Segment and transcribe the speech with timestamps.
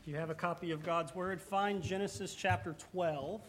[0.00, 3.42] If you have a copy of God's Word, find Genesis chapter 12.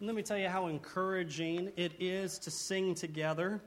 [0.00, 3.60] And let me tell you how encouraging it is to sing together.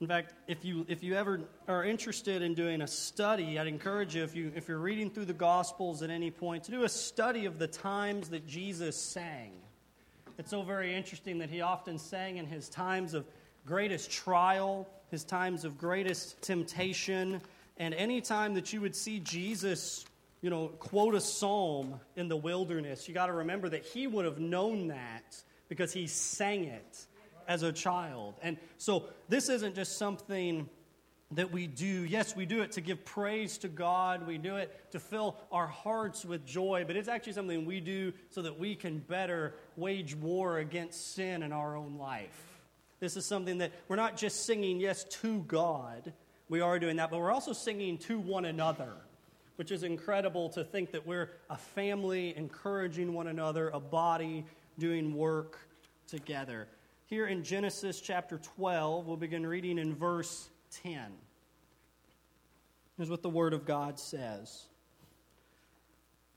[0.00, 4.16] In fact, if you, if you ever are interested in doing a study, I'd encourage
[4.16, 6.88] you, if, you, if you're reading through the Gospels at any point, to do a
[6.88, 9.52] study of the times that Jesus sang.
[10.36, 13.24] It's so very interesting that he often sang in his times of
[13.64, 17.40] greatest trial, his times of greatest temptation,
[17.76, 20.04] and any time that you would see Jesus,
[20.40, 24.24] you know, quote a psalm in the wilderness, you got to remember that he would
[24.24, 25.36] have known that
[25.68, 27.06] because he sang it
[27.48, 28.34] as a child.
[28.42, 30.68] And so this isn't just something
[31.32, 32.04] that we do.
[32.04, 34.26] Yes, we do it to give praise to God.
[34.26, 38.12] We do it to fill our hearts with joy, but it's actually something we do
[38.30, 42.49] so that we can better wage war against sin in our own life.
[43.00, 46.12] This is something that we're not just singing, yes, to God.
[46.50, 48.92] We are doing that, but we're also singing to one another,
[49.56, 54.44] which is incredible to think that we're a family encouraging one another, a body
[54.78, 55.58] doing work
[56.06, 56.68] together.
[57.06, 60.50] Here in Genesis chapter 12, we'll begin reading in verse
[60.82, 61.10] 10.
[62.96, 64.66] Here's what the Word of God says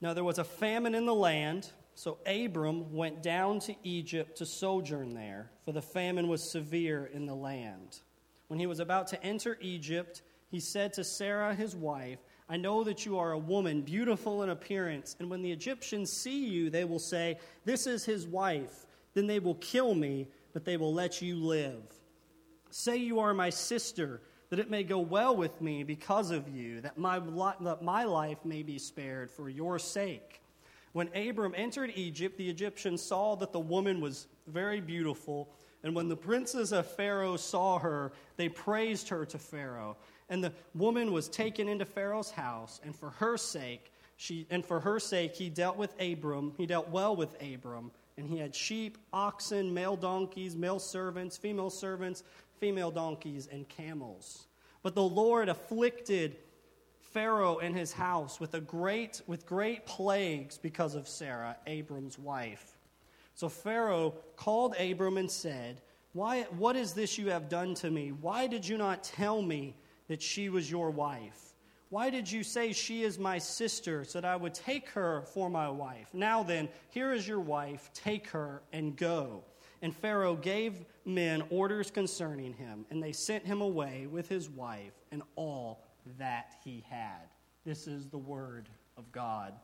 [0.00, 4.46] Now there was a famine in the land so Abram went down to Egypt to
[4.46, 8.00] sojourn there, for the famine was severe in the land.
[8.48, 12.84] When he was about to enter Egypt, he said to Sarah, his wife, I know
[12.84, 16.84] that you are a woman, beautiful in appearance, and when the Egyptians see you, they
[16.84, 18.86] will say, This is his wife.
[19.14, 21.82] Then they will kill me, but they will let you live.
[22.70, 26.80] Say you are my sister, that it may go well with me because of you,
[26.82, 27.20] that my,
[27.60, 30.42] that my life may be spared for your sake.
[30.94, 35.50] When Abram entered Egypt, the Egyptians saw that the woman was very beautiful.
[35.82, 39.96] And when the princes of Pharaoh saw her, they praised her to Pharaoh.
[40.28, 44.78] And the woman was taken into Pharaoh's house, and for her sake, she, and for
[44.78, 46.52] her sake, he dealt with Abram.
[46.56, 51.70] He dealt well with Abram, and he had sheep, oxen, male donkeys, male servants, female
[51.70, 52.22] servants,
[52.60, 54.46] female donkeys, and camels.
[54.84, 56.36] But the Lord afflicted
[57.14, 62.76] Pharaoh and his house with, a great, with great plagues because of Sarah, Abram's wife.
[63.36, 65.80] So Pharaoh called Abram and said,
[66.12, 68.10] Why, What is this you have done to me?
[68.10, 69.76] Why did you not tell me
[70.08, 71.54] that she was your wife?
[71.88, 75.48] Why did you say she is my sister so that I would take her for
[75.48, 76.08] my wife?
[76.12, 79.44] Now then, here is your wife, take her and go.
[79.82, 84.94] And Pharaoh gave men orders concerning him, and they sent him away with his wife
[85.12, 85.84] and all
[86.18, 87.28] that he had.
[87.64, 89.54] This is the Word of God.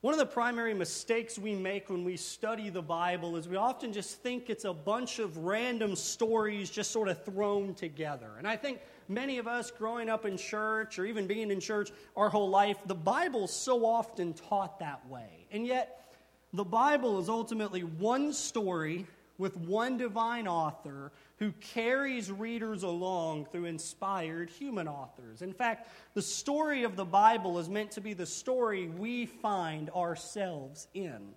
[0.00, 3.92] One of the primary mistakes we make when we study the Bible is we often
[3.92, 8.30] just think it's a bunch of random stories just sort of thrown together.
[8.38, 8.78] And I think
[9.08, 12.76] many of us growing up in church or even being in church our whole life,
[12.86, 15.48] the Bible's so often taught that way.
[15.50, 16.14] And yet,
[16.52, 19.04] the Bible is ultimately one story
[19.36, 25.40] with one divine author who carries readers along through inspired human authors.
[25.40, 29.88] In fact, the story of the Bible is meant to be the story we find
[29.90, 31.34] ourselves in.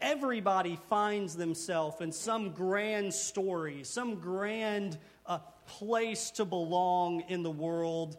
[0.00, 7.50] Everybody finds themselves in some grand story, some grand uh, place to belong in the
[7.50, 8.18] world.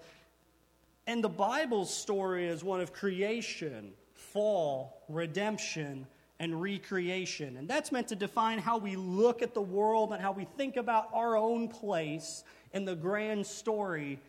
[1.07, 6.07] And the Bible's story is one of creation, fall, redemption,
[6.39, 7.57] and recreation.
[7.57, 10.77] And that's meant to define how we look at the world and how we think
[10.77, 14.19] about our own place in the grand story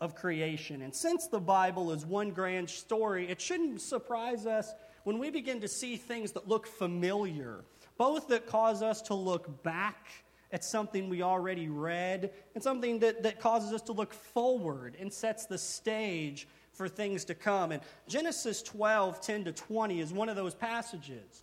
[0.00, 0.82] of creation.
[0.82, 4.72] And since the Bible is one grand story, it shouldn't surprise us
[5.04, 7.64] when we begin to see things that look familiar,
[7.96, 10.08] both that cause us to look back
[10.52, 15.12] at something we already read and something that, that causes us to look forward and
[15.12, 17.72] sets the stage for things to come.
[17.72, 21.42] And Genesis 12, 10 to 20 is one of those passages.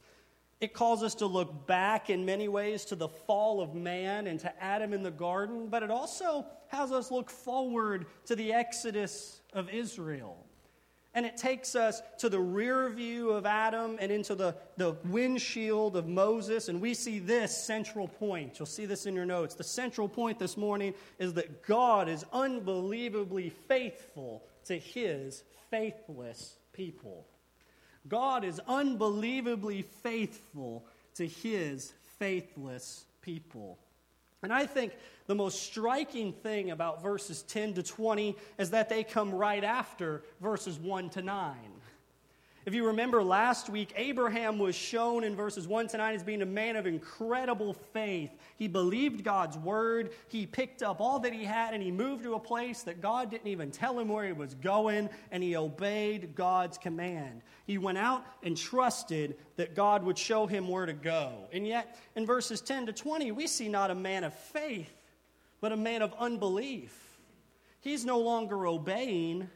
[0.61, 4.39] It calls us to look back in many ways to the fall of man and
[4.39, 9.41] to Adam in the garden, but it also has us look forward to the exodus
[9.53, 10.45] of Israel.
[11.13, 15.95] And it takes us to the rear view of Adam and into the, the windshield
[15.95, 16.67] of Moses.
[16.67, 18.59] And we see this central point.
[18.59, 19.55] You'll see this in your notes.
[19.55, 27.27] The central point this morning is that God is unbelievably faithful to his faithless people.
[28.07, 30.85] God is unbelievably faithful
[31.15, 33.79] to his faithless people.
[34.43, 34.93] And I think
[35.25, 40.23] the most striking thing about verses 10 to 20 is that they come right after
[40.39, 41.55] verses 1 to 9.
[42.65, 46.41] If you remember last week, Abraham was shown in verses 1 to 9 as being
[46.41, 48.31] a man of incredible faith.
[48.57, 52.33] He believed God's word, he picked up all that he had, and he moved to
[52.33, 56.33] a place that God didn't even tell him where he was going, and he obeyed
[56.33, 57.43] God's command.
[57.67, 61.47] He went out and trusted that God would show him where to go.
[61.53, 64.91] And yet, in verses 10 to 20, we see not a man of faith,
[65.61, 67.19] but a man of unbelief.
[67.79, 69.51] He's no longer obeying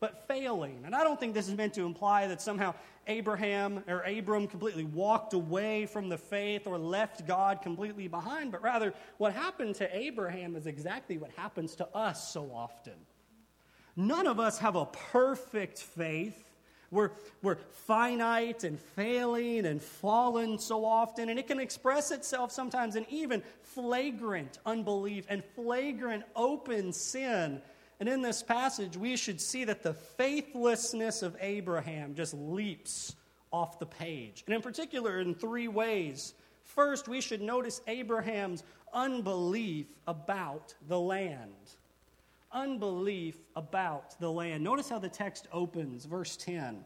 [0.00, 0.82] but failing.
[0.84, 2.74] And I don't think this is meant to imply that somehow
[3.06, 8.62] Abraham or Abram completely walked away from the faith or left God completely behind, but
[8.62, 12.94] rather what happened to Abraham is exactly what happens to us so often.
[13.96, 16.44] None of us have a perfect faith.
[16.90, 17.10] We're,
[17.42, 17.56] we're
[17.86, 23.42] finite and failing and fallen so often, and it can express itself sometimes in even
[23.62, 27.60] flagrant unbelief and flagrant open sin
[28.00, 33.16] and in this passage, we should see that the faithlessness of Abraham just leaps
[33.52, 34.44] off the page.
[34.46, 36.34] And in particular, in three ways.
[36.62, 38.62] First, we should notice Abraham's
[38.92, 41.52] unbelief about the land.
[42.52, 44.62] Unbelief about the land.
[44.62, 46.84] Notice how the text opens, verse 10.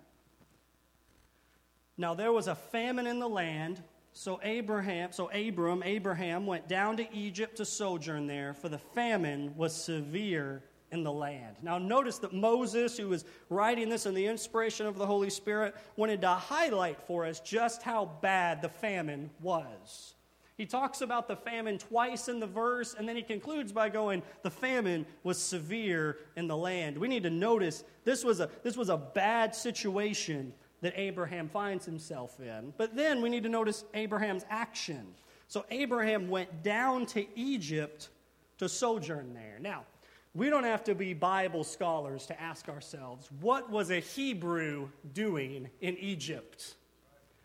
[1.99, 3.83] Now there was a famine in the land,
[4.13, 9.55] so Abraham, so Abram, Abraham went down to Egypt to sojourn there, for the famine
[9.57, 10.63] was severe
[10.93, 11.57] in the land.
[11.63, 15.75] Now, notice that Moses, who was writing this in the inspiration of the Holy Spirit,
[15.97, 20.15] wanted to highlight for us just how bad the famine was.
[20.59, 24.23] He talks about the famine twice in the verse, and then he concludes by going,
[24.43, 26.97] The famine was severe in the land.
[26.97, 30.53] We need to notice this was a, this was a bad situation
[30.83, 32.75] that Abraham finds himself in.
[32.77, 35.07] But then we need to notice Abraham's action.
[35.49, 38.11] So Abraham went down to Egypt
[38.59, 39.59] to sojourn there.
[39.61, 39.85] Now,
[40.35, 45.69] we don't have to be Bible scholars to ask ourselves what was a Hebrew doing
[45.81, 46.75] in Egypt?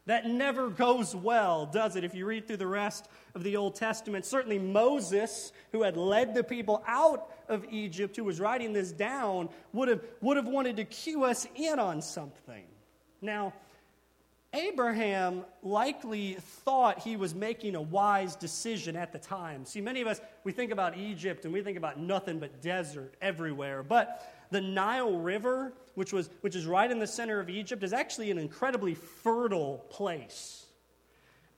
[0.05, 2.05] That never goes well, does it?
[2.05, 6.33] If you read through the rest of the Old Testament, certainly Moses, who had led
[6.33, 10.77] the people out of Egypt, who was writing this down, would have, would have wanted
[10.77, 12.63] to cue us in on something.
[13.21, 13.53] Now,
[14.53, 19.65] Abraham likely thought he was making a wise decision at the time.
[19.65, 23.15] See, many of us, we think about Egypt and we think about nothing but desert
[23.21, 23.83] everywhere.
[23.83, 27.91] But the Nile River, which, was, which is right in the center of Egypt, is
[27.91, 30.65] actually an incredibly fertile place.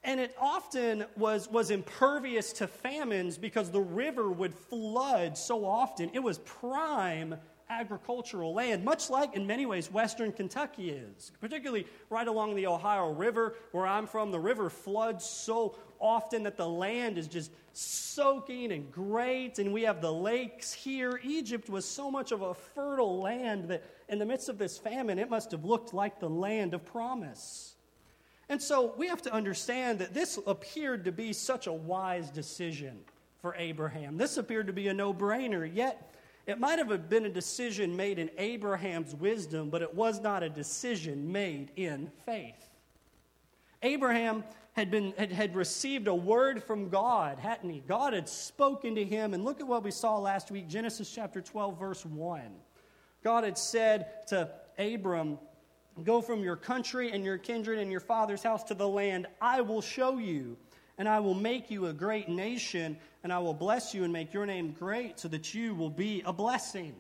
[0.04, 6.10] And it often was, was impervious to famines because the river would flood so often.
[6.14, 7.36] It was prime
[7.70, 13.12] agricultural land, much like in many ways Western Kentucky is, particularly right along the Ohio
[13.14, 14.32] River, where I'm from.
[14.32, 19.84] The river floods so often that the land is just soaking and great, and we
[19.84, 21.20] have the lakes here.
[21.24, 25.20] Egypt was so much of a fertile land that in the midst of this famine,
[25.20, 27.76] it must have looked like the land of promise.
[28.50, 33.00] And so we have to understand that this appeared to be such a wise decision
[33.42, 34.18] for Abraham.
[34.18, 36.12] This appeared to be a no brainer, yet
[36.50, 40.50] it might have been a decision made in Abraham's wisdom, but it was not a
[40.50, 42.70] decision made in faith.
[43.84, 44.44] Abraham
[44.74, 47.82] had, been, had, had received a word from God, hadn't he?
[47.88, 51.40] God had spoken to him, and look at what we saw last week Genesis chapter
[51.40, 52.42] 12, verse 1.
[53.24, 54.50] God had said to
[54.80, 55.38] Abram,
[56.04, 59.62] Go from your country and your kindred and your father's house to the land I
[59.62, 60.58] will show you
[61.00, 64.34] and I will make you a great nation, and I will bless you and make
[64.34, 66.94] your name great so that you will be a blessing.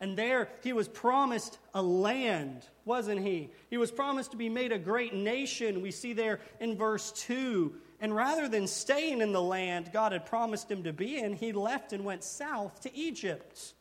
[0.00, 3.50] And there he was promised a land, wasn't he?
[3.70, 5.82] He was promised to be made a great nation.
[5.82, 7.72] We see there in verse 2.
[8.00, 11.52] And rather than staying in the land God had promised him to be in, he
[11.52, 13.74] left and went south to Egypt.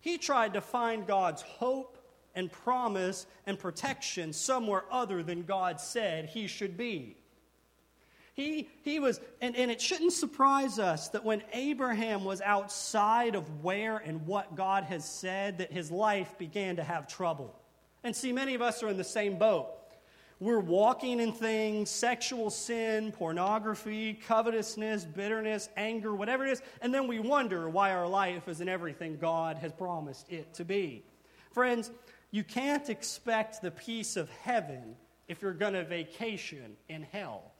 [0.00, 1.98] He tried to find God's hope
[2.34, 7.16] and promise and protection somewhere other than God said he should be.
[8.34, 13.62] He, he was, and, and it shouldn't surprise us that when Abraham was outside of
[13.62, 17.54] where and what God has said, that his life began to have trouble.
[18.02, 19.68] And see, many of us are in the same boat.
[20.40, 27.06] We're walking in things, sexual sin, pornography, covetousness, bitterness, anger, whatever it is, and then
[27.06, 31.04] we wonder why our life isn't everything God has promised it to be.
[31.52, 31.92] Friends,
[32.32, 34.96] you can't expect the peace of heaven
[35.28, 37.52] if you're going to vacation in hell.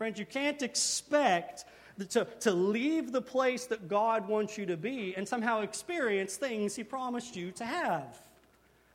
[0.00, 1.66] Friends, you can't expect
[2.08, 6.74] to, to leave the place that God wants you to be and somehow experience things
[6.74, 8.18] He promised you to have.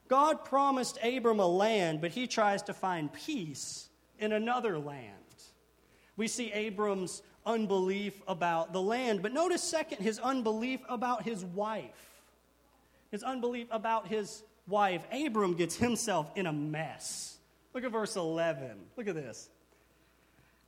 [0.08, 5.14] God promised Abram a land, but he tries to find peace in another land.
[6.18, 12.24] We see Abram's unbelief about the land, but notice, second, his unbelief about his wife,
[13.12, 17.38] his unbelief about his wife, Abram gets himself in a mess.
[17.76, 18.72] Look at verse 11.
[18.98, 19.50] Look at this.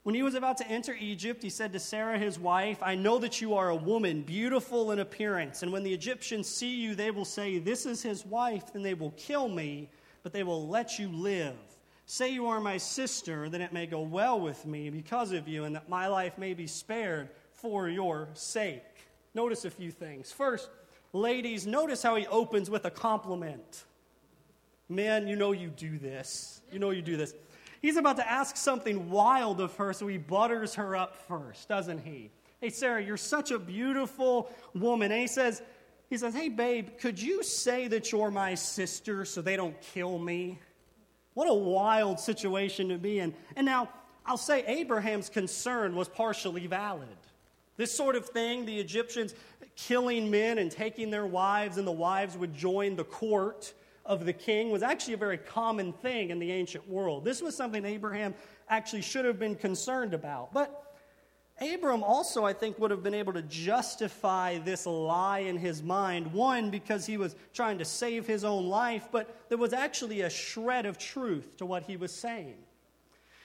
[0.07, 3.19] When he was about to enter Egypt, he said to Sarah, his wife, I know
[3.19, 5.63] that you are a woman, beautiful in appearance.
[5.63, 8.93] And when the Egyptians see you, they will say, This is his wife, Then they
[8.93, 9.89] will kill me,
[10.23, 11.57] but they will let you live.
[12.05, 15.65] Say you are my sister, then it may go well with me because of you,
[15.65, 19.09] and that my life may be spared for your sake.
[19.33, 20.31] Notice a few things.
[20.31, 20.69] First,
[21.11, 23.83] ladies, notice how he opens with a compliment.
[24.87, 26.61] Men, you know you do this.
[26.71, 27.33] You know you do this.
[27.81, 31.99] He's about to ask something wild of her, so he butters her up first, doesn't
[31.99, 32.31] he?
[32.59, 35.11] Hey, Sarah, you're such a beautiful woman.
[35.11, 35.61] And he says,
[36.09, 40.17] he says, Hey, babe, could you say that you're my sister so they don't kill
[40.17, 40.59] me?
[41.33, 43.35] What a wild situation to be in.
[43.55, 43.89] And now,
[44.25, 47.07] I'll say Abraham's concern was partially valid.
[47.77, 49.35] This sort of thing, the Egyptians
[49.75, 53.73] killing men and taking their wives, and the wives would join the court
[54.07, 57.23] of the king, was actually a very common thing in the ancient world.
[57.23, 58.33] This was something Abraham
[58.69, 60.53] actually should have been concerned about.
[60.53, 60.83] But
[61.59, 66.31] Abram also, I think, would have been able to justify this lie in his mind.
[66.31, 70.29] One, because he was trying to save his own life, but there was actually a
[70.29, 72.55] shred of truth to what he was saying.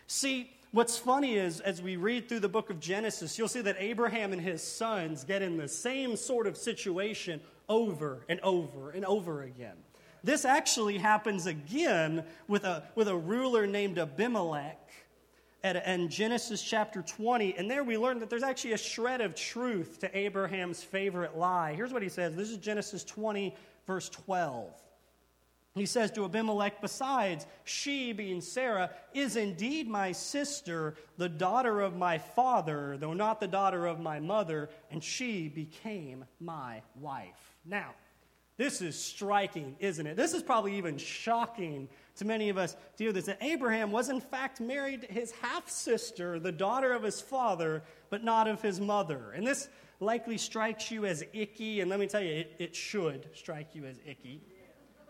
[0.07, 3.77] See, what's funny is, as we read through the book of Genesis, you'll see that
[3.79, 9.07] Abraham and his sons get in the same sort of situation over and over and
[9.07, 9.77] over again.
[10.25, 14.79] This actually happens again with a, with a ruler named Abimelech
[15.65, 17.57] at, in Genesis chapter 20.
[17.57, 21.75] And there we learn that there's actually a shred of truth to Abraham's favorite lie.
[21.75, 23.55] Here's what he says this is Genesis 20,
[23.87, 24.73] verse 12.
[25.75, 31.97] He says to Abimelech, Besides, she, being Sarah, is indeed my sister, the daughter of
[31.97, 37.57] my father, though not the daughter of my mother, and she became my wife.
[37.65, 37.95] Now,
[38.59, 40.17] this is striking, isn't it?
[40.17, 44.11] This is probably even shocking to many of us to hear this that Abraham was,
[44.11, 48.61] in fact, married to his half sister, the daughter of his father, but not of
[48.61, 49.33] his mother.
[49.35, 49.69] And this
[50.01, 53.87] likely strikes you as icky, and let me tell you, it, it should strike you
[53.87, 54.41] as icky.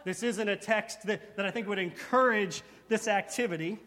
[0.04, 3.78] This isn't a text that, that I think would encourage this activity.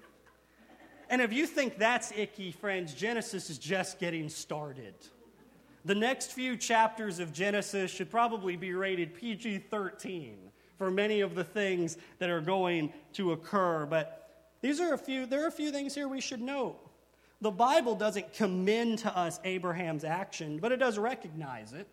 [1.09, 4.95] And if you think that's icky, friends, Genesis is just getting started.
[5.85, 10.35] The next few chapters of Genesis should probably be rated PG 13
[10.79, 13.85] for many of the things that are going to occur.
[13.85, 16.79] But these are a few, there are a few things here we should note.
[17.39, 21.87] The Bible doesn't commend to us Abraham's action, but it does recognize it.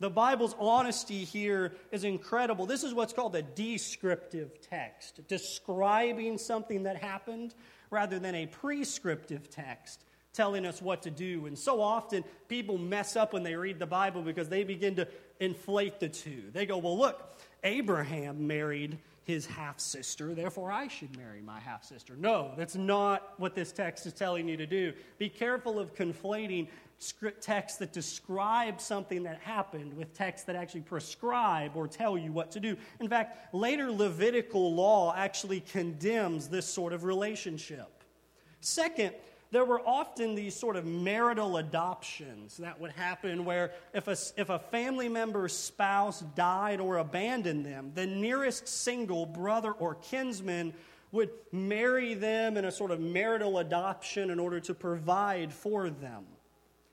[0.00, 2.66] The Bible's honesty here is incredible.
[2.66, 7.54] This is what's called a descriptive text, describing something that happened
[7.88, 11.46] rather than a prescriptive text telling us what to do.
[11.46, 15.08] And so often people mess up when they read the Bible because they begin to
[15.40, 16.44] inflate the two.
[16.52, 21.84] They go, well, look, Abraham married his half sister, therefore I should marry my half
[21.84, 22.16] sister.
[22.16, 24.92] No, that's not what this text is telling you to do.
[25.18, 26.66] Be careful of conflating
[26.98, 32.32] script texts that describe something that happened with texts that actually prescribe or tell you
[32.32, 32.76] what to do.
[32.98, 38.02] In fact, later Levitical law actually condemns this sort of relationship.
[38.60, 39.14] Second,
[39.52, 44.48] there were often these sort of marital adoptions that would happen where if a, if
[44.48, 50.72] a family member's spouse died or abandoned them, the nearest single brother or kinsman
[51.12, 56.24] would marry them in a sort of marital adoption in order to provide for them.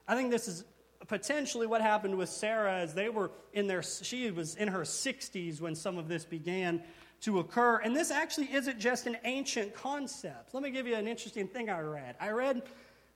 [0.05, 0.65] I think this is
[1.07, 5.61] potentially what happened with Sarah as they were in their she was in her 60s
[5.61, 6.83] when some of this began
[7.21, 7.77] to occur.
[7.77, 10.53] And this actually isn't just an ancient concept.
[10.53, 12.15] Let me give you an interesting thing I read.
[12.19, 12.63] I read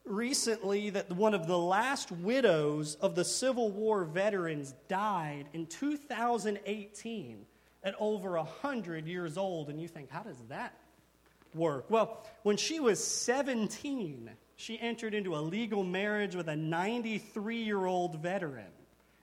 [0.05, 7.45] recently that one of the last widows of the Civil War veterans died in 2018
[7.83, 9.69] at over 100 years old.
[9.69, 10.77] And you think, how does that
[11.53, 11.89] work?
[11.89, 17.85] Well, when she was 17, she entered into a legal marriage with a 93 year
[17.85, 18.71] old veteran.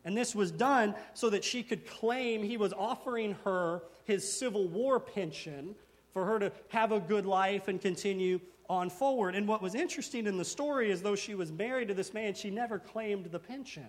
[0.04, 4.68] And this was done so that she could claim he was offering her his Civil
[4.68, 5.74] War pension
[6.12, 9.34] for her to have a good life and continue on forward.
[9.34, 12.34] And what was interesting in the story is though she was married to this man,
[12.34, 13.88] she never claimed the pension.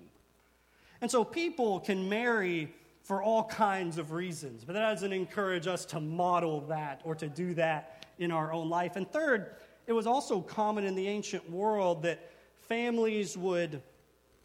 [1.02, 5.86] And so people can marry for all kinds of reasons, but that doesn't encourage us
[5.86, 8.96] to model that or to do that in our own life.
[8.96, 9.56] And third,
[9.88, 13.82] it was also common in the ancient world that families would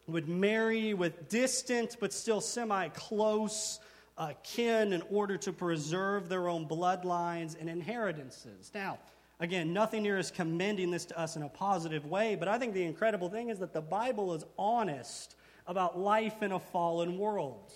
[0.07, 3.81] would marry with distant but still semi close
[4.19, 8.71] uh, kin in order to preserve their own bloodlines and inheritances.
[8.75, 8.99] Now,
[9.41, 12.73] again, nothing here is commending this to us in a positive way, but I think
[12.73, 15.37] the incredible thing is that the Bible is honest
[15.67, 17.73] about life in a fallen world,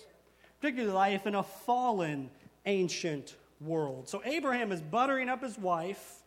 [0.59, 2.29] particularly life in a fallen
[2.65, 4.07] ancient world.
[4.07, 6.23] So Abraham is buttering up his wife.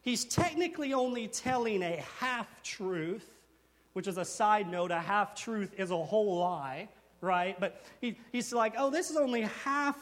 [0.00, 3.31] He's technically only telling a half truth,
[3.92, 4.90] which is a side note.
[4.90, 6.88] A half truth is a whole lie,
[7.20, 7.58] right?
[7.58, 9.96] But he, he's like, oh, this is only half,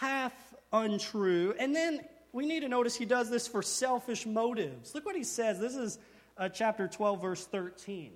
[0.00, 0.32] half
[0.72, 1.54] untrue.
[1.58, 2.00] And then
[2.32, 4.94] we need to notice he does this for selfish motives.
[4.94, 5.58] Look what he says.
[5.58, 5.98] This is
[6.36, 8.12] uh, chapter 12, verse 13.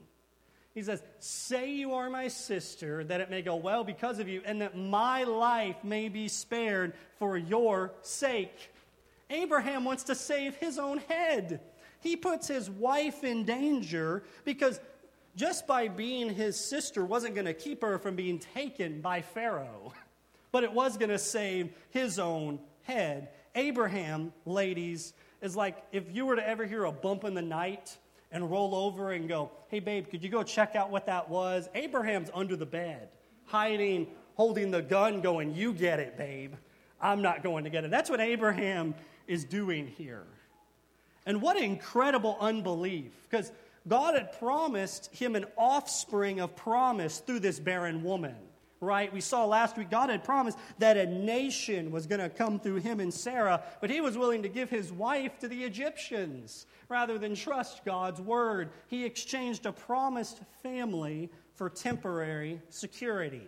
[0.75, 4.43] He says, Say you are my sister, that it may go well because of you,
[4.45, 8.73] and that my life may be spared for your sake.
[9.31, 11.61] Abraham wants to save his own head.
[12.01, 14.81] He puts his wife in danger because
[15.37, 19.93] just by being his sister wasn't going to keep her from being taken by Pharaoh,
[20.53, 23.29] but it was going to save his own head.
[23.55, 27.97] Abraham, ladies, is like if you were to ever hear a bump in the night
[28.33, 31.69] and roll over and go, Hey, babe, could you go check out what that was?
[31.75, 33.09] Abraham's under the bed,
[33.45, 36.55] hiding, holding the gun, going, You get it, babe.
[37.01, 37.91] I'm not going to get it.
[37.91, 38.95] That's what Abraham
[39.27, 40.27] is doing here.
[41.27, 43.53] And what incredible unbelief, because
[43.87, 48.37] God had promised him an offspring of promise through this barren woman
[48.81, 49.13] right?
[49.13, 52.77] We saw last week God had promised that a nation was going to come through
[52.77, 57.19] him and Sarah, but he was willing to give his wife to the Egyptians rather
[57.19, 58.71] than trust God's word.
[58.89, 63.47] He exchanged a promised family for temporary security.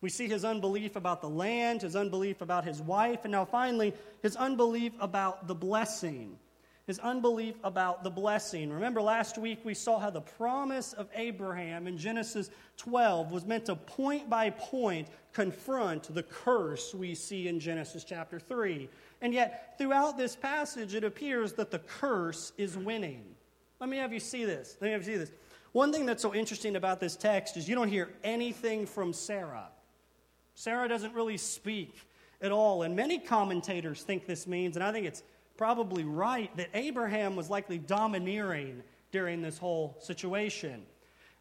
[0.00, 3.92] We see his unbelief about the land, his unbelief about his wife, and now finally,
[4.22, 6.38] his unbelief about the blessing
[6.88, 8.72] his unbelief about the blessing.
[8.72, 13.66] Remember, last week we saw how the promise of Abraham in Genesis 12 was meant
[13.66, 18.88] to point by point confront the curse we see in Genesis chapter 3.
[19.20, 23.22] And yet, throughout this passage, it appears that the curse is winning.
[23.80, 24.78] Let me have you see this.
[24.80, 25.32] Let me have you see this.
[25.72, 29.68] One thing that's so interesting about this text is you don't hear anything from Sarah.
[30.54, 31.94] Sarah doesn't really speak
[32.40, 32.82] at all.
[32.82, 35.22] And many commentators think this means, and I think it's
[35.58, 40.82] probably right that Abraham was likely domineering during this whole situation.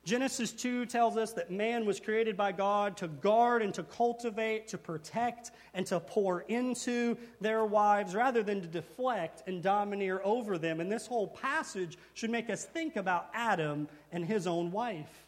[0.03, 4.67] Genesis 2 tells us that man was created by God to guard and to cultivate,
[4.69, 10.57] to protect, and to pour into their wives rather than to deflect and domineer over
[10.57, 10.79] them.
[10.79, 15.27] And this whole passage should make us think about Adam and his own wife.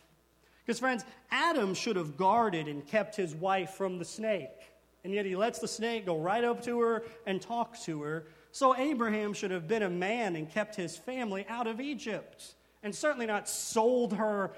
[0.66, 4.72] Because, friends, Adam should have guarded and kept his wife from the snake.
[5.04, 8.26] And yet he lets the snake go right up to her and talk to her.
[8.52, 12.94] So Abraham should have been a man and kept his family out of Egypt, and
[12.94, 14.52] certainly not sold her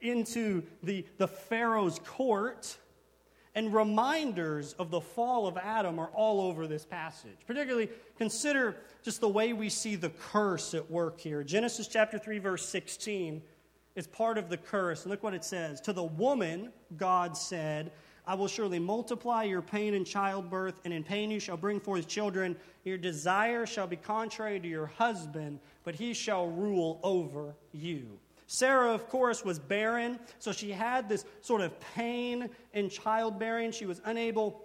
[0.00, 2.76] into the, the Pharaoh's court.
[3.54, 7.38] And reminders of the fall of Adam are all over this passage.
[7.46, 11.42] Particularly, consider just the way we see the curse at work here.
[11.42, 13.40] Genesis chapter 3, verse 16
[13.94, 15.06] is part of the curse.
[15.06, 17.92] Look what it says To the woman, God said,
[18.26, 22.08] I will surely multiply your pain in childbirth, and in pain you shall bring forth
[22.08, 22.56] children.
[22.84, 28.18] Your desire shall be contrary to your husband, but he shall rule over you.
[28.48, 33.72] Sarah, of course, was barren, so she had this sort of pain in childbearing.
[33.72, 34.62] She was unable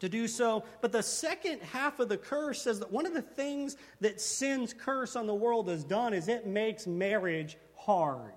[0.00, 0.64] to do so.
[0.80, 4.72] But the second half of the curse says that one of the things that sin's
[4.72, 8.32] curse on the world has done is it makes marriage hard.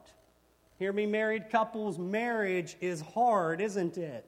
[0.80, 4.26] Hear me, married couples, marriage is hard, isn't it?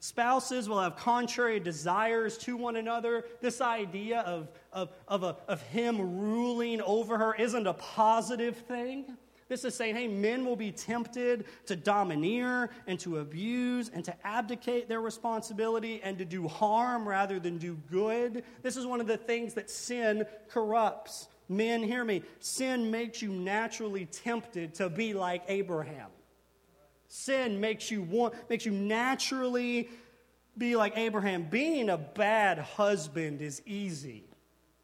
[0.00, 3.26] Spouses will have contrary desires to one another.
[3.42, 9.16] This idea of, of, of, a, of him ruling over her isn't a positive thing.
[9.50, 14.26] This is saying, hey, men will be tempted to domineer and to abuse and to
[14.26, 18.42] abdicate their responsibility and to do harm rather than do good.
[18.62, 21.28] This is one of the things that sin corrupts.
[21.48, 22.22] Men, hear me.
[22.38, 26.10] Sin makes you naturally tempted to be like Abraham.
[27.12, 29.88] Sin makes you want, makes you naturally
[30.56, 31.42] be like Abraham.
[31.42, 34.22] Being a bad husband is easy.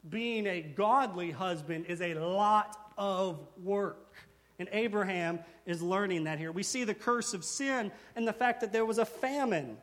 [0.09, 4.17] Being a godly husband is a lot of work.
[4.59, 6.51] And Abraham is learning that here.
[6.51, 9.77] We see the curse of sin and the fact that there was a famine.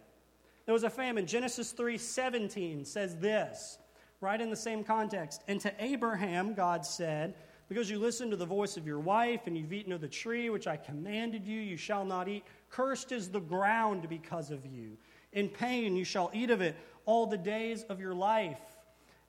[0.65, 1.25] There was a famine.
[1.25, 3.77] Genesis 3:17 says this,
[4.19, 5.43] right in the same context.
[5.47, 7.35] And to Abraham God said,
[7.73, 10.51] because you listened to the voice of your wife and you've eaten of the tree
[10.51, 12.43] which I commanded you, you shall not eat.
[12.69, 14.95] Cursed is the ground because of you.
[15.31, 16.75] In pain you shall eat of it
[17.07, 18.59] all the days of your life.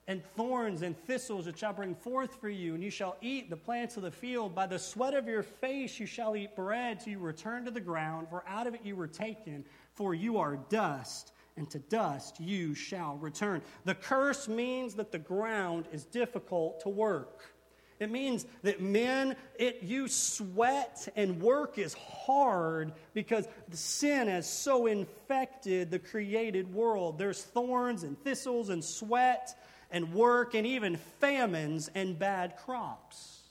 [0.07, 3.57] And thorns and thistles it shall bring forth for you, and you shall eat the
[3.57, 4.53] plants of the field.
[4.53, 7.81] By the sweat of your face you shall eat bread till you return to the
[7.81, 12.39] ground, for out of it you were taken, for you are dust, and to dust
[12.39, 13.63] you shall return.
[13.85, 17.54] The curse means that the ground is difficult to work.
[17.99, 24.87] It means that men, it, you sweat and work is hard because sin has so
[24.87, 27.17] infected the created world.
[27.17, 29.57] There's thorns and thistles and sweat
[29.91, 33.43] and work and even famines and bad crops.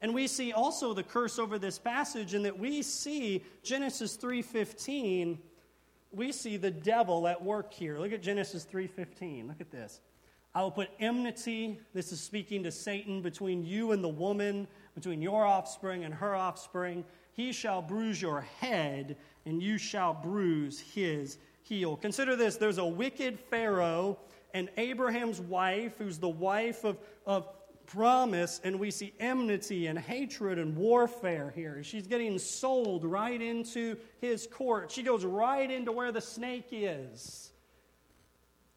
[0.00, 5.38] And we see also the curse over this passage in that we see Genesis 3:15
[6.14, 7.98] we see the devil at work here.
[7.98, 9.48] Look at Genesis 3:15.
[9.48, 10.00] Look at this.
[10.54, 15.20] I will put enmity, this is speaking to Satan, between you and the woman, between
[15.20, 17.04] your offspring and her offspring.
[17.32, 21.96] He shall bruise your head, and you shall bruise his heel.
[21.96, 24.16] Consider this there's a wicked Pharaoh
[24.52, 27.48] and Abraham's wife, who's the wife of, of
[27.86, 31.82] promise, and we see enmity and hatred and warfare here.
[31.82, 34.92] She's getting sold right into his court.
[34.92, 37.50] She goes right into where the snake is.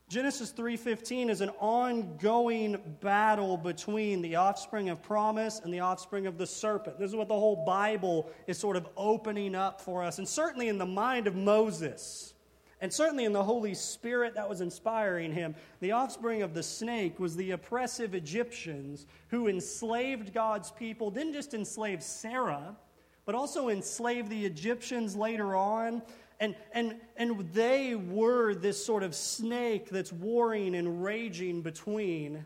[0.10, 6.38] Genesis 3:15 is an ongoing battle between the offspring of promise and the offspring of
[6.38, 6.98] the serpent.
[6.98, 10.17] This is what the whole Bible is sort of opening up for us.
[10.17, 12.34] And certainly in the mind of Moses,
[12.80, 17.20] and certainly in the Holy Spirit that was inspiring him, the offspring of the snake
[17.20, 22.78] was the oppressive Egyptians who enslaved God's people, didn't just enslave Sarah,
[23.26, 26.02] but also enslaved the Egyptians later on
[26.39, 32.45] and, and, and they were this sort of snake that's warring and raging between,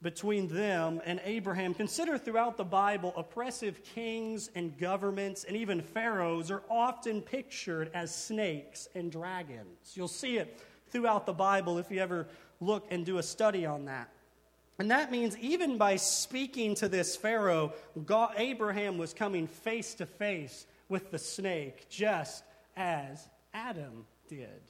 [0.00, 1.74] between them and Abraham.
[1.74, 8.14] Consider throughout the Bible, oppressive kings and governments and even pharaohs are often pictured as
[8.14, 9.92] snakes and dragons.
[9.94, 12.26] You'll see it throughout the Bible if you ever
[12.60, 14.08] look and do a study on that.
[14.78, 17.74] And that means even by speaking to this Pharaoh,
[18.06, 22.42] God, Abraham was coming face to face with the snake, just
[22.76, 24.62] as Adam did.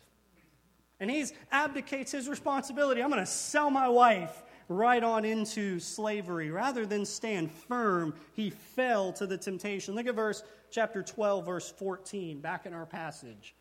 [1.00, 3.02] And he abdicates his responsibility.
[3.02, 6.50] I'm going to sell my wife right on into slavery.
[6.50, 9.94] Rather than stand firm, he fell to the temptation.
[9.94, 13.54] Look at verse chapter 12, verse 14, back in our passage.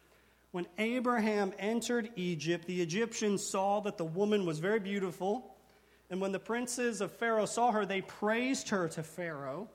[0.51, 5.55] When Abraham entered Egypt, the Egyptians saw that the woman was very beautiful.
[6.11, 9.67] And when the princes of Pharaoh saw her, they praised her to Pharaoh.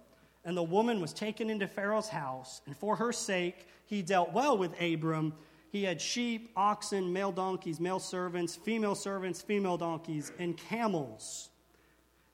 [0.48, 4.56] And the woman was taken into Pharaoh's house, and for her sake he dealt well
[4.56, 5.34] with Abram.
[5.70, 11.50] He had sheep, oxen, male donkeys, male servants, female servants, female donkeys, and camels.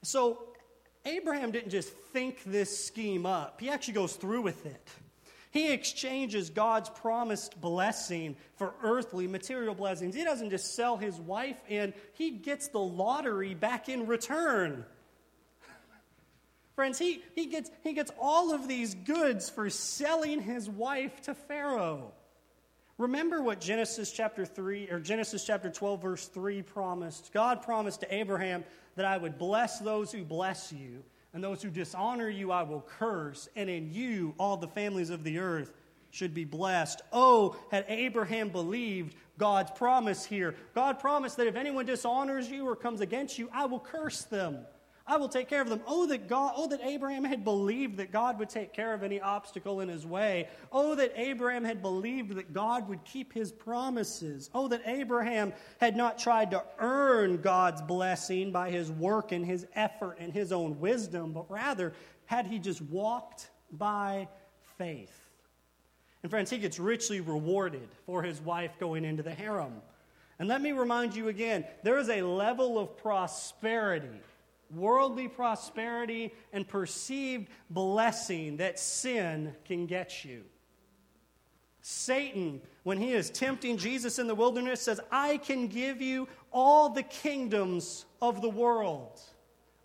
[0.02, 0.38] So
[1.04, 4.88] Abraham didn't just think this scheme up, he actually goes through with it.
[5.50, 10.14] He exchanges God's promised blessing for earthly material blessings.
[10.14, 14.84] He doesn't just sell his wife in, he gets the lottery back in return.
[16.74, 21.34] Friends, he, he, gets, he gets all of these goods for selling his wife to
[21.34, 22.12] Pharaoh.
[22.98, 27.32] Remember what Genesis chapter 3 or Genesis chapter 12 verse 3 promised.
[27.32, 28.64] God promised to Abraham
[28.96, 32.84] that I would bless those who bless you and those who dishonor you I will
[32.98, 35.72] curse and in you all the families of the earth
[36.10, 37.02] should be blessed.
[37.12, 40.54] Oh, had Abraham believed God's promise here.
[40.72, 44.58] God promised that if anyone dishonors you or comes against you, I will curse them.
[45.06, 45.82] I will take care of them.
[45.86, 49.20] Oh, that God, oh, that Abraham had believed that God would take care of any
[49.20, 50.48] obstacle in his way.
[50.72, 54.48] Oh, that Abraham had believed that God would keep his promises.
[54.54, 59.66] Oh, that Abraham had not tried to earn God's blessing by his work and his
[59.74, 61.92] effort and his own wisdom, but rather
[62.24, 64.26] had he just walked by
[64.78, 65.12] faith.
[66.22, 69.82] And friends, he gets richly rewarded for his wife going into the harem.
[70.38, 74.08] And let me remind you again there is a level of prosperity
[74.76, 80.44] worldly prosperity and perceived blessing that sin can get you.
[81.86, 86.88] Satan, when he is tempting Jesus in the wilderness, says, I can give you all
[86.88, 89.20] the kingdoms of the world.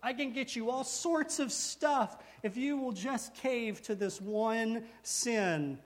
[0.02, 4.18] I can get you all sorts of stuff if you will just cave to this
[4.18, 5.78] one sin.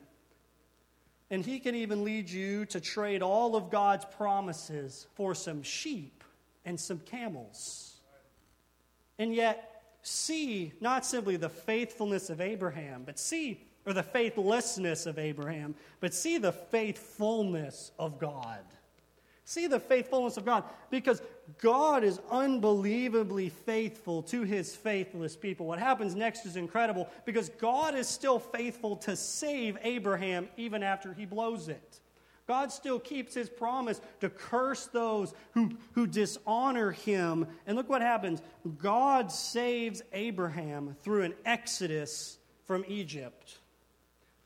[1.30, 6.22] And he can even lead you to trade all of God's promises for some sheep
[6.64, 7.93] and some camels.
[9.18, 15.18] And yet, see not simply the faithfulness of Abraham, but see, or the faithlessness of
[15.18, 18.60] Abraham, but see the faithfulness of God.
[19.46, 21.20] See the faithfulness of God because
[21.58, 25.66] God is unbelievably faithful to his faithless people.
[25.66, 31.12] What happens next is incredible because God is still faithful to save Abraham even after
[31.12, 32.00] he blows it.
[32.46, 37.46] God still keeps his promise to curse those who, who dishonor him.
[37.66, 38.42] And look what happens
[38.78, 43.58] God saves Abraham through an exodus from Egypt.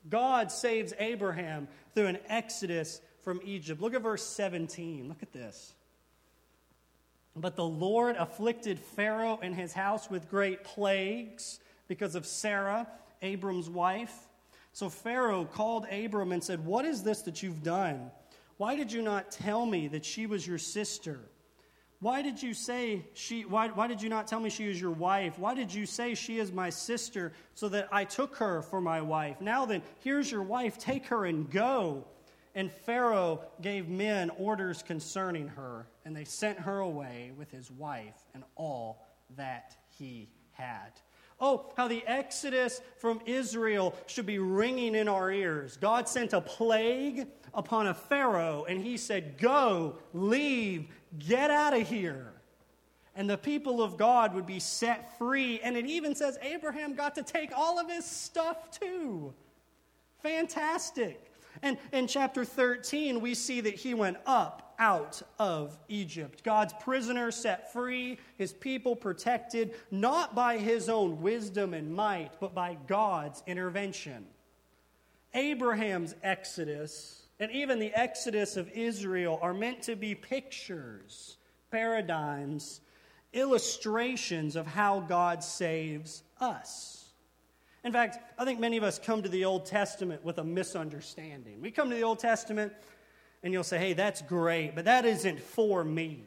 [0.09, 3.81] God saves Abraham through an exodus from Egypt.
[3.81, 5.09] Look at verse 17.
[5.09, 5.73] Look at this.
[7.35, 12.87] But the Lord afflicted Pharaoh and his house with great plagues because of Sarah,
[13.21, 14.28] Abram's wife.
[14.73, 18.11] So Pharaoh called Abram and said, What is this that you've done?
[18.57, 21.19] Why did you not tell me that she was your sister?
[22.01, 24.91] Why did you say she why, why did you not tell me she is your
[24.91, 25.37] wife?
[25.37, 29.01] Why did you say she is my sister so that I took her for my
[29.01, 29.41] wife?
[29.41, 32.05] Now then, here's your wife, take her and go.
[32.55, 38.25] And Pharaoh gave men orders concerning her, and they sent her away with his wife
[38.33, 39.05] and all
[39.35, 40.91] that he had.
[41.41, 45.77] Oh, how the exodus from Israel should be ringing in our ears.
[45.77, 51.87] God sent a plague upon a Pharaoh, and he said, Go, leave, get out of
[51.87, 52.33] here.
[53.15, 55.59] And the people of God would be set free.
[55.61, 59.33] And it even says Abraham got to take all of his stuff too.
[60.21, 61.31] Fantastic.
[61.61, 66.43] And in chapter 13, we see that he went up out of Egypt.
[66.43, 72.55] God's prisoner set free, his people protected, not by his own wisdom and might, but
[72.55, 74.25] by God's intervention.
[75.33, 81.37] Abraham's exodus and even the exodus of Israel are meant to be pictures,
[81.71, 82.81] paradigms,
[83.31, 87.11] illustrations of how God saves us.
[87.83, 91.61] In fact, I think many of us come to the Old Testament with a misunderstanding.
[91.61, 92.73] We come to the Old Testament
[93.43, 96.23] and you'll say, hey, that's great, but that isn't for me.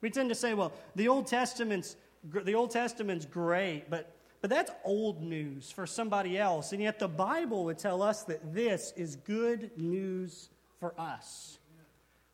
[0.00, 1.96] We tend to say, well, the Old Testament's,
[2.32, 6.72] the Old Testament's great, but, but that's old news for somebody else.
[6.72, 11.58] And yet the Bible would tell us that this is good news for us.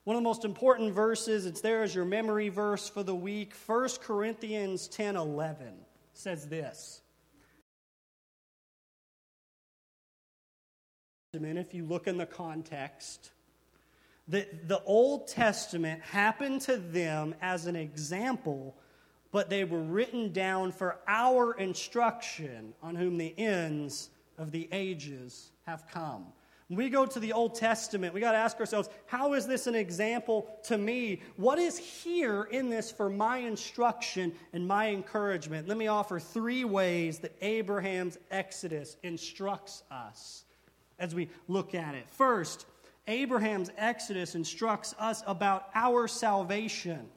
[0.05, 3.55] One of the most important verses, it's there as your memory verse for the week,
[3.66, 5.75] 1 Corinthians 10 11
[6.12, 7.03] says this.
[11.35, 13.31] if you look in the context,
[14.28, 18.74] that the Old Testament happened to them as an example,
[19.30, 25.50] but they were written down for our instruction on whom the ends of the ages
[25.66, 26.26] have come.
[26.68, 29.68] When we go to the Old Testament, we got to ask ourselves, how is this
[29.68, 31.22] an example to me?
[31.36, 35.68] What is here in this for my instruction and my encouragement?
[35.68, 40.44] Let me offer three ways that Abraham's Exodus instructs us
[40.98, 42.10] as we look at it.
[42.10, 42.66] First,
[43.09, 47.09] Abraham's Exodus instructs us about our salvation.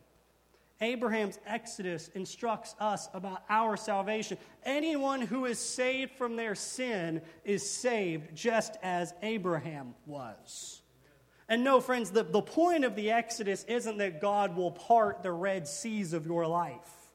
[0.81, 4.37] Abraham's Exodus instructs us about our salvation.
[4.63, 10.81] Anyone who is saved from their sin is saved just as Abraham was.
[11.49, 15.31] And no, friends, the, the point of the Exodus isn't that God will part the
[15.31, 17.11] Red Seas of your life.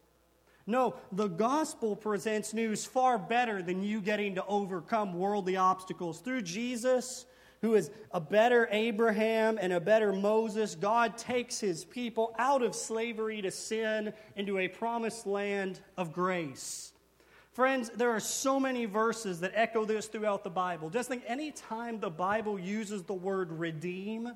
[0.67, 6.21] No, the gospel presents news far better than you getting to overcome worldly obstacles.
[6.21, 7.27] Through Jesus,
[7.65, 12.75] who is a better Abraham and a better Moses, God takes his people out of
[12.75, 16.93] slavery to sin into a promised land of grace.
[17.53, 20.91] Friends, there are so many verses that echo this throughout the Bible.
[20.91, 24.31] Just think anytime the Bible uses the word redeem,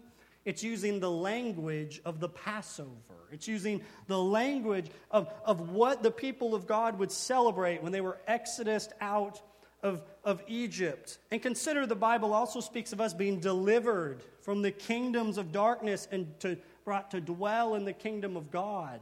[0.47, 3.29] it's using the language of the Passover.
[3.31, 8.01] It's using the language of, of what the people of God would celebrate when they
[8.01, 9.43] were exodused out
[9.83, 11.19] of, of Egypt.
[11.31, 16.09] And consider the Bible also speaks of us being delivered from the kingdoms of darkness
[16.11, 19.01] and to, brought to dwell in the kingdom of God.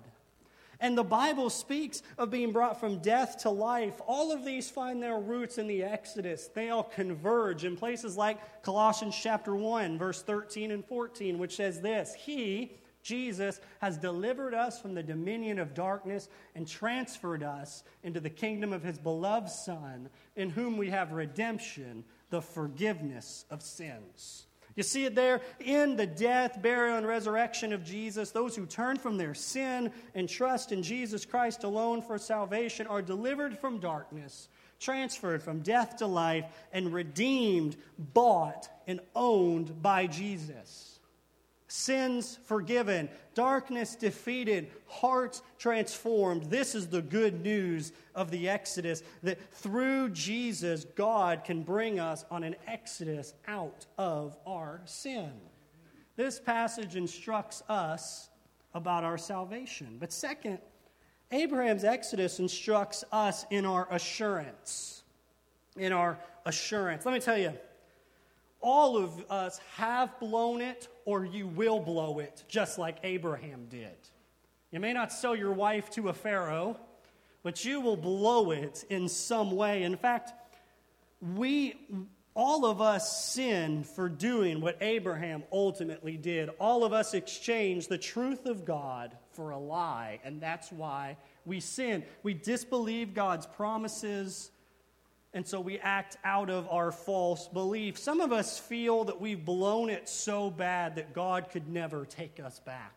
[0.79, 4.01] And the Bible speaks of being brought from death to life.
[4.07, 6.49] All of these find their roots in the Exodus.
[6.49, 11.81] They all converge in places like Colossians chapter 1, verse 13 and 14, which says
[11.81, 18.19] this He, Jesus, has delivered us from the dominion of darkness and transferred us into
[18.19, 24.47] the kingdom of his beloved Son, in whom we have redemption, the forgiveness of sins.
[24.75, 28.33] You see it there in the death, burial, and resurrection of Jesus.
[28.33, 33.03] Those who turn from their sin and trust in Jesus Christ alone for salvation are
[33.03, 34.49] delivered from darkness,
[34.81, 40.96] transferred from death to life, and redeemed, bought, and owned by Jesus
[41.69, 46.45] sins forgiven, darkness defeated, hearts transformed.
[46.45, 52.25] This is the good news of the Exodus that through Jesus, God can bring us
[52.31, 55.33] on an exodus out of our sin.
[56.17, 58.31] This passage instructs us
[58.75, 59.97] about our salvation.
[59.99, 60.59] But second,
[61.33, 65.03] Abraham's Exodus instructs us in our assurance.
[65.77, 67.05] In our assurance.
[67.05, 67.53] Let me tell you,
[68.67, 73.97] all of us have blown it or you will blow it, just like Abraham did.
[74.73, 76.77] You may not sell your wife to a Pharaoh,
[77.45, 79.85] but you will blow it in some way.
[79.85, 80.33] In fact,
[81.37, 81.77] we,
[82.35, 86.51] all of us sin for doing what Abraham ultimately did.
[86.59, 91.61] All of us exchange the truth of God for a lie, and that's why we
[91.61, 92.03] sin.
[92.25, 94.51] We disbelieve God's promises,
[95.37, 97.99] and so we act out of our false belief.
[97.99, 102.41] Some of us feel that we've blown it so bad that God could never take
[102.41, 102.95] us back.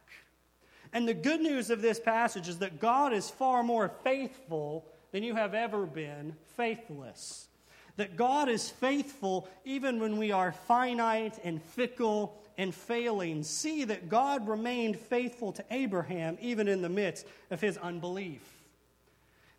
[0.94, 5.22] And the good news of this passage is that God is far more faithful than
[5.22, 7.50] you have ever been faithless.
[7.98, 13.44] That God is faithful even when we are finite and fickle and failing.
[13.44, 18.59] See that God remained faithful to Abraham even in the midst of his unbelief.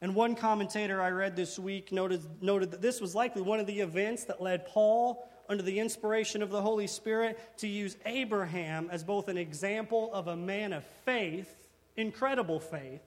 [0.02, 3.66] And one commentator I read this week noted, noted that this was likely one of
[3.66, 8.88] the events that led Paul, under the inspiration of the Holy Spirit, to use Abraham
[8.90, 11.54] as both an example of a man of faith,
[11.96, 13.02] incredible faith,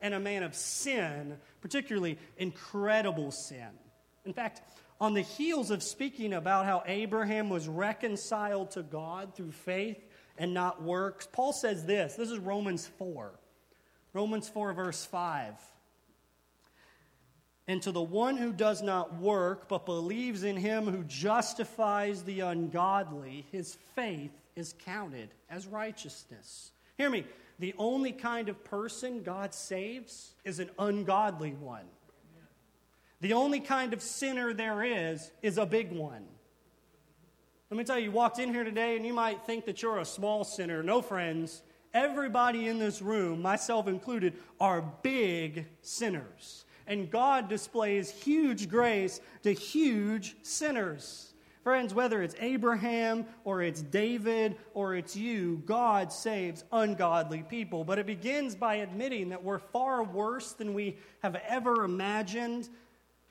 [0.00, 3.68] and a man of sin, particularly incredible sin.
[4.24, 4.62] In fact,
[5.00, 9.98] on the heels of speaking about how Abraham was reconciled to God through faith
[10.38, 12.14] and not works, Paul says this.
[12.14, 13.32] This is Romans 4.
[14.12, 15.54] Romans 4, verse 5.
[17.70, 22.40] And to the one who does not work, but believes in him who justifies the
[22.40, 26.72] ungodly, his faith is counted as righteousness.
[26.98, 27.24] Hear me.
[27.60, 31.84] The only kind of person God saves is an ungodly one.
[33.20, 36.24] The only kind of sinner there is is a big one.
[37.70, 40.00] Let me tell you, you walked in here today and you might think that you're
[40.00, 40.82] a small sinner.
[40.82, 41.62] No, friends.
[41.94, 49.52] Everybody in this room, myself included, are big sinners and God displays huge grace to
[49.52, 51.32] huge sinners.
[51.62, 57.84] Friends, whether it's Abraham or it's David or it's you, God saves ungodly people.
[57.84, 62.68] But it begins by admitting that we're far worse than we have ever imagined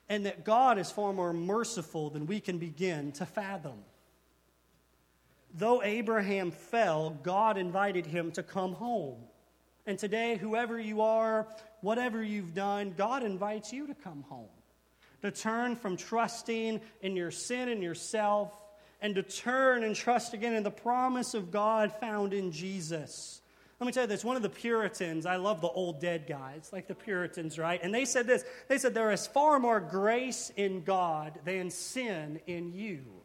[0.08, 3.80] and that God is far more merciful than we can begin to fathom.
[5.54, 9.18] Though Abraham fell, God invited him to come home.
[9.90, 11.48] And today, whoever you are,
[11.82, 14.46] whatever you've done, God invites you to come home.
[15.24, 18.54] To turn from trusting in your sin and yourself,
[19.02, 23.42] and to turn and trust again in the promise of God found in Jesus.
[23.80, 26.70] Let me tell you this one of the Puritans, I love the old dead guys,
[26.72, 27.82] like the Puritans, right?
[27.82, 32.40] And they said this they said, There is far more grace in God than sin
[32.46, 33.19] in you.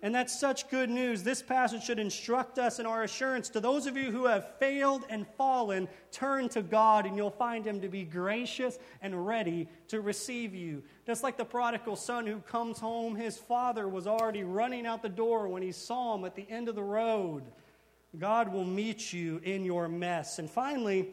[0.00, 1.24] And that's such good news.
[1.24, 3.48] This passage should instruct us in our assurance.
[3.50, 7.66] To those of you who have failed and fallen, turn to God and you'll find
[7.66, 10.84] Him to be gracious and ready to receive you.
[11.04, 15.08] Just like the prodigal son who comes home, his father was already running out the
[15.08, 17.42] door when he saw him at the end of the road.
[18.18, 20.38] God will meet you in your mess.
[20.38, 21.08] And finally,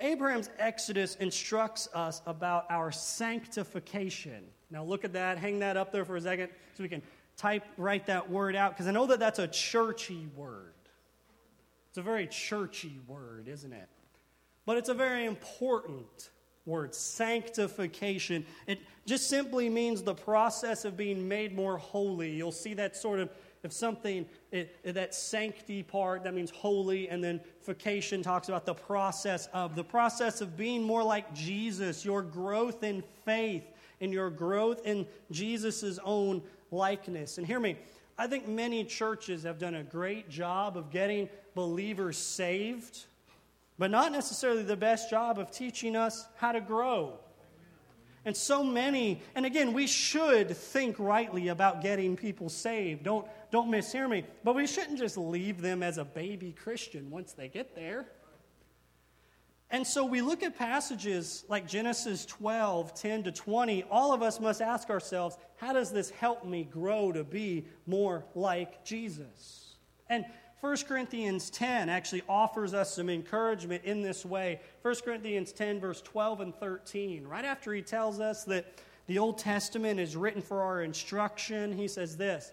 [0.00, 4.44] Abraham's Exodus instructs us about our sanctification.
[4.70, 5.38] Now, look at that.
[5.38, 7.02] Hang that up there for a second so we can
[7.38, 10.74] type, write that word out because I know that that's a churchy word.
[11.88, 13.88] It's a very churchy word, isn't it?
[14.66, 16.30] But it's a very important
[16.66, 18.44] word sanctification.
[18.66, 22.32] It just simply means the process of being made more holy.
[22.32, 23.30] You'll see that sort of
[23.62, 28.74] if something it, that sanctity part that means holy and then fication talks about the
[28.74, 33.64] process of the process of being more like jesus your growth in faith
[34.00, 37.38] and your growth in jesus' own likeness.
[37.38, 37.76] And hear me,
[38.16, 43.04] I think many churches have done a great job of getting believers saved,
[43.78, 47.18] but not necessarily the best job of teaching us how to grow.
[48.24, 53.04] And so many, and again, we should think rightly about getting people saved.
[53.04, 54.24] Don't, don't mishear me.
[54.44, 58.06] But we shouldn't just leave them as a baby Christian once they get there.
[59.70, 63.84] And so we look at passages like Genesis 12, 10 to 20.
[63.90, 68.24] All of us must ask ourselves, how does this help me grow to be more
[68.34, 69.74] like Jesus?
[70.08, 70.24] And
[70.60, 74.60] 1 Corinthians 10 actually offers us some encouragement in this way.
[74.82, 77.26] 1 Corinthians 10, verse 12 and 13.
[77.26, 81.88] Right after he tells us that the Old Testament is written for our instruction, he
[81.88, 82.52] says this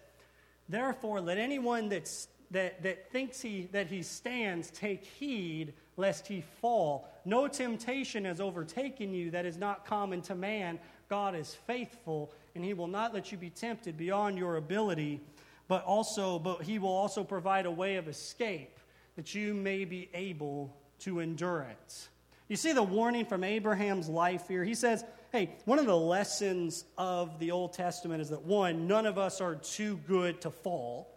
[0.68, 6.44] Therefore, let anyone that's, that, that thinks he, that he stands take heed lest he
[6.62, 7.10] fall.
[7.26, 10.80] No temptation has overtaken you that is not common to man.
[11.10, 15.22] God is faithful, and he will not let you be tempted beyond your ability,
[15.68, 18.80] but also but he will also provide a way of escape
[19.16, 22.08] that you may be able to endure it.
[22.48, 24.64] You see the warning from Abraham's life here.
[24.64, 29.06] He says, hey, one of the lessons of the Old Testament is that one, none
[29.06, 31.15] of us are too good to fall.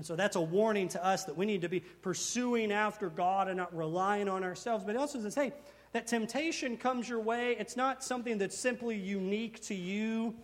[0.00, 3.48] And so that's a warning to us that we need to be pursuing after God
[3.48, 4.82] and not relying on ourselves.
[4.82, 5.52] But it also says, hey,
[5.92, 7.54] that temptation comes your way.
[7.58, 10.34] It's not something that's simply unique to you.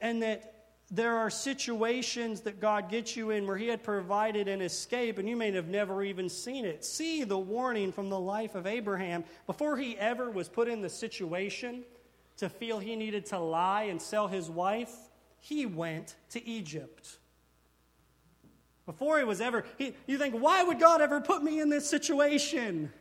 [0.00, 4.62] And that there are situations that God gets you in where He had provided an
[4.62, 6.82] escape and you may have never even seen it.
[6.82, 9.22] See the warning from the life of Abraham.
[9.46, 11.84] Before he ever was put in the situation
[12.38, 14.94] to feel he needed to lie and sell his wife,
[15.40, 17.18] he went to Egypt.
[18.86, 21.88] Before he was ever, he, you think, why would God ever put me in this
[21.88, 22.92] situation?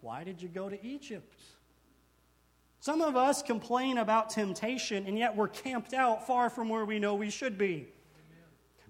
[0.00, 1.40] Why did you go to Egypt?
[2.80, 6.98] Some of us complain about temptation, and yet we're camped out far from where we
[6.98, 7.86] know we should be.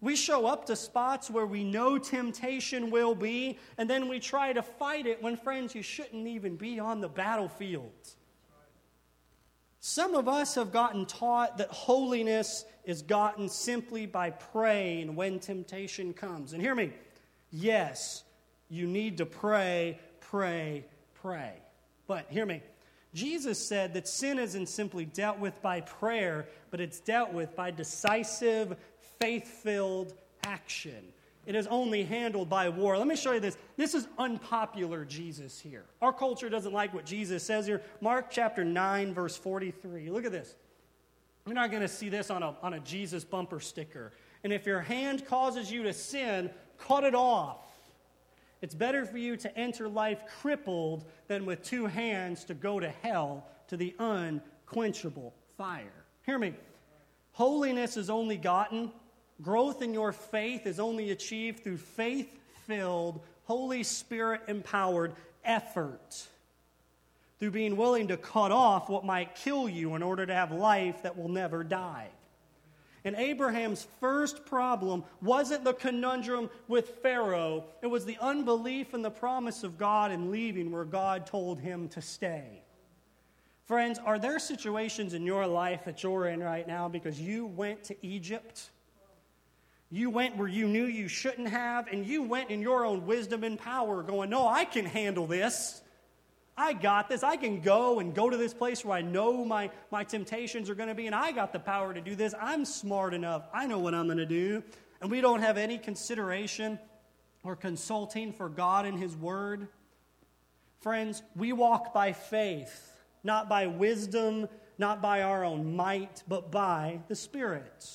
[0.00, 4.54] We show up to spots where we know temptation will be, and then we try
[4.54, 7.92] to fight it when, friends, you shouldn't even be on the battlefield.
[9.84, 16.14] Some of us have gotten taught that holiness is gotten simply by praying when temptation
[16.14, 16.52] comes.
[16.52, 16.92] And hear me
[17.50, 18.22] yes,
[18.68, 20.84] you need to pray, pray,
[21.20, 21.54] pray.
[22.06, 22.62] But hear me
[23.12, 27.72] Jesus said that sin isn't simply dealt with by prayer, but it's dealt with by
[27.72, 28.76] decisive,
[29.18, 30.14] faith filled
[30.44, 31.12] action.
[31.44, 32.96] It is only handled by war.
[32.96, 33.56] Let me show you this.
[33.76, 35.84] This is unpopular Jesus here.
[36.00, 37.82] Our culture doesn't like what Jesus says here.
[38.00, 40.10] Mark chapter 9, verse 43.
[40.10, 40.54] Look at this.
[41.44, 44.12] You're not going to see this on a, on a Jesus bumper sticker.
[44.44, 47.66] And if your hand causes you to sin, cut it off.
[48.60, 52.88] It's better for you to enter life crippled than with two hands to go to
[52.88, 56.04] hell, to the unquenchable fire.
[56.24, 56.54] Hear me.
[57.32, 58.92] Holiness is only gotten,
[59.42, 65.12] growth in your faith is only achieved through faith filled, Holy Spirit empowered
[65.44, 66.26] effort.
[67.38, 71.02] Through being willing to cut off what might kill you in order to have life
[71.02, 72.08] that will never die.
[73.04, 79.10] And Abraham's first problem wasn't the conundrum with Pharaoh, it was the unbelief in the
[79.10, 82.62] promise of God and leaving where God told him to stay.
[83.64, 87.82] Friends, are there situations in your life that you're in right now because you went
[87.84, 88.70] to Egypt?
[89.94, 93.44] You went where you knew you shouldn't have, and you went in your own wisdom
[93.44, 95.82] and power, going, No, I can handle this.
[96.56, 97.22] I got this.
[97.22, 100.74] I can go and go to this place where I know my, my temptations are
[100.74, 102.34] going to be, and I got the power to do this.
[102.40, 103.46] I'm smart enough.
[103.52, 104.62] I know what I'm going to do.
[105.02, 106.78] And we don't have any consideration
[107.44, 109.68] or consulting for God and His Word.
[110.80, 117.00] Friends, we walk by faith, not by wisdom, not by our own might, but by
[117.08, 117.86] the Spirit.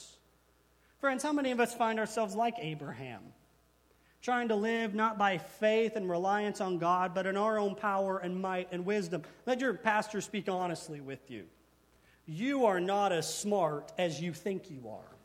[1.08, 3.22] Friends, how many of us find ourselves like Abraham?
[4.22, 8.18] trying to live not by faith and reliance on God, but in our own power
[8.18, 9.22] and might and wisdom.
[9.46, 11.46] Let your pastor speak honestly with you.
[12.26, 15.16] You are not as smart as you think you are.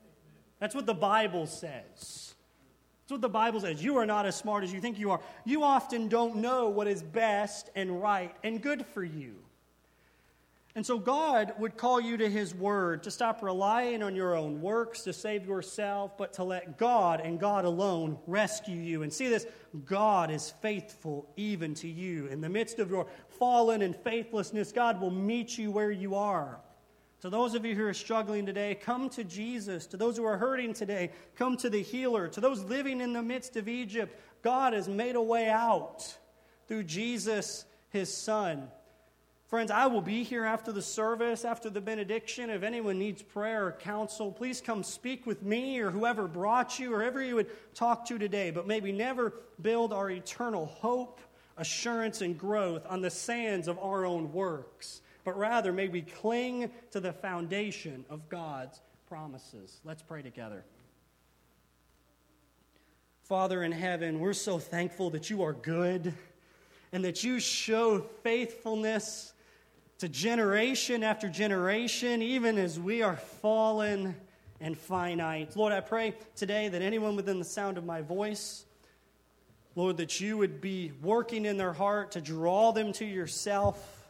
[0.61, 1.83] That's what the Bible says.
[3.01, 3.83] That's what the Bible says.
[3.83, 5.21] You are not as smart as you think you are.
[5.45, 9.42] You often don't know what is best and right and good for you.
[10.75, 14.63] And so God would call you to His Word to stop relying on your own
[14.63, 19.03] works to save yourself, but to let God and God alone rescue you.
[19.03, 19.47] And see this
[19.85, 22.27] God is faithful even to you.
[22.29, 26.59] In the midst of your fallen and faithlessness, God will meet you where you are.
[27.21, 29.87] To those of you who are struggling today, come to Jesus.
[29.89, 32.29] To those who are hurting today, come to the healer.
[32.29, 36.17] To those living in the midst of Egypt, God has made a way out
[36.67, 38.69] through Jesus, His Son.
[39.53, 42.49] Friends, I will be here after the service, after the benediction.
[42.49, 46.95] If anyone needs prayer or counsel, please come speak with me or whoever brought you
[46.95, 48.51] or whoever you would talk to today.
[48.51, 51.21] But may we never build our eternal hope,
[51.59, 56.71] assurance, and growth on the sands of our own works, but rather may we cling
[56.93, 59.83] to the foundation of God's promises.
[59.85, 60.65] Let's pray together.
[63.25, 66.15] Father in heaven, we're so thankful that you are good
[66.91, 69.32] and that you show faithfulness
[70.03, 74.17] to generation after generation, even as we are fallen
[74.61, 75.55] and finite.
[75.55, 78.65] Lord, I pray today that anyone within the sound of my voice,
[79.77, 84.09] Lord, that you would be working in their heart to draw them to yourself.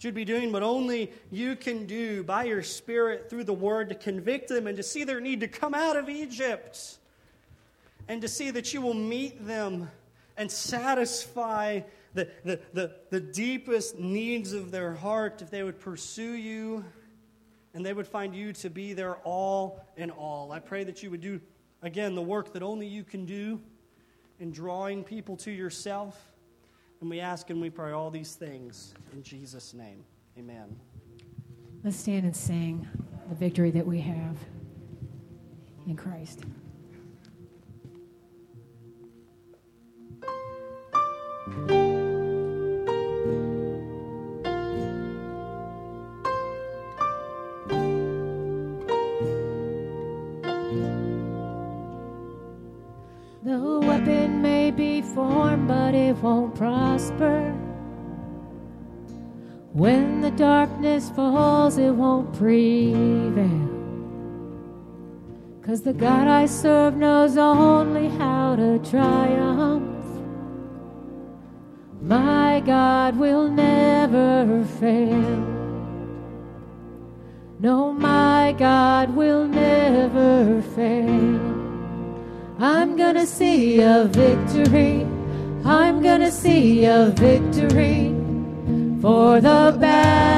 [0.00, 3.94] You'd be doing what only you can do by your Spirit through the Word to
[3.94, 6.98] convict them and to see their need to come out of Egypt
[8.08, 9.88] and to see that you will meet them
[10.36, 11.82] and satisfy
[12.18, 16.84] the, the, the, the deepest needs of their heart, if they would pursue you
[17.74, 20.50] and they would find you to be their all in all.
[20.50, 21.40] I pray that you would do,
[21.82, 23.60] again, the work that only you can do
[24.40, 26.32] in drawing people to yourself.
[27.00, 30.02] And we ask and we pray all these things in Jesus' name.
[30.36, 30.74] Amen.
[31.84, 32.88] Let's stand and sing
[33.28, 34.36] the victory that we have
[35.86, 36.40] in Christ.
[41.48, 41.84] The
[60.98, 63.68] darkness falls, it won't prevail.
[65.62, 69.84] Cause the God I serve knows only how to triumph.
[72.00, 75.44] My God will never fail.
[77.60, 81.40] No, my God will never fail.
[82.58, 85.06] I'm gonna see a victory.
[85.64, 88.14] I'm gonna see a victory.
[89.00, 90.37] For the battle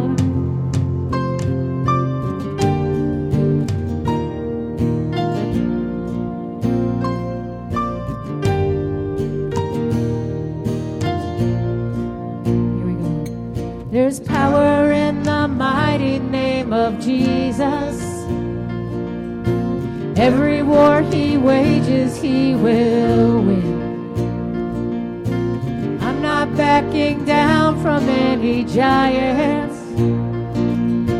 [28.73, 29.77] Giants.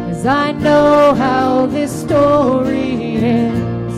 [0.07, 3.97] Cause I know how this story ends.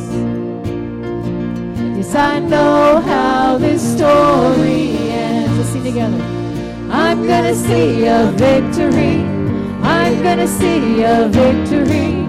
[1.97, 5.57] Yes, I know how this story ends.
[5.57, 6.23] Let's sing together.
[6.89, 9.21] I'm gonna see a victory.
[9.83, 12.25] I'm gonna see a victory.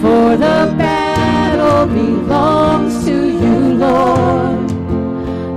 [0.00, 4.70] For the battle belongs to you, Lord.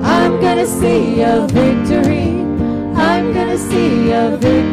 [0.04, 2.44] I'm gonna see a victory.
[2.96, 4.73] I'm gonna see a victory.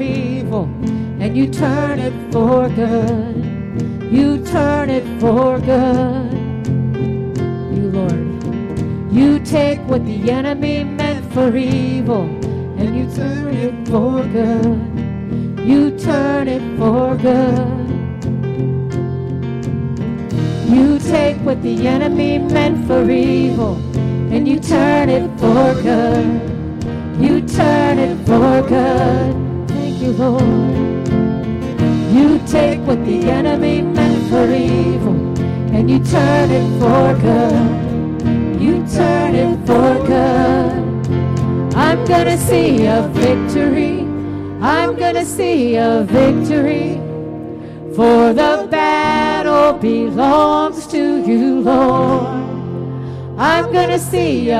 [0.00, 0.64] evil
[1.20, 3.34] and you turn it for good.
[4.12, 6.05] You turn it for good.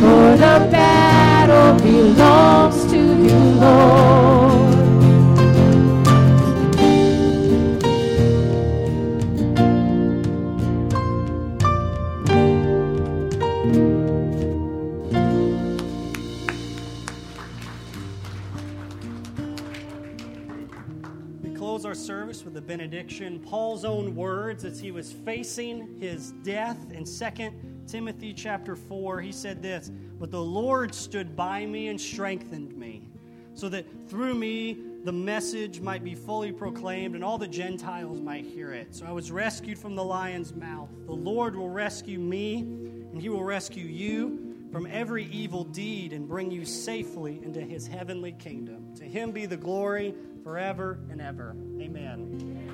[0.00, 4.74] For the battle belongs to you, Lord.
[21.42, 23.40] We close our service with a benediction.
[23.40, 29.20] Paul's own words as he was facing his death in 2 Timothy chapter 4.
[29.20, 33.08] He said this But the Lord stood by me and strengthened me,
[33.54, 38.44] so that through me the message might be fully proclaimed and all the Gentiles might
[38.44, 38.94] hear it.
[38.94, 40.88] So I was rescued from the lion's mouth.
[41.06, 46.28] The Lord will rescue me, and he will rescue you from every evil deed and
[46.28, 48.94] bring you safely into his heavenly kingdom.
[48.96, 50.12] To him be the glory
[50.42, 51.56] forever and ever.
[51.80, 52.65] Amen.